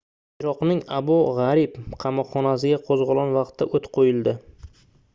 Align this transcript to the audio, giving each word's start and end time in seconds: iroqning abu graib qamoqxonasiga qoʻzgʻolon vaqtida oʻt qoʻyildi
iroqning 0.43 0.79
abu 0.99 1.17
graib 1.41 1.77
qamoqxonasiga 2.05 2.83
qoʻzgʻolon 2.91 3.39
vaqtida 3.39 3.71
oʻt 3.81 3.91
qoʻyildi 3.99 4.39